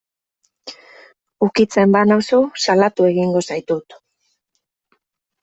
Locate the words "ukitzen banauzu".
1.47-2.39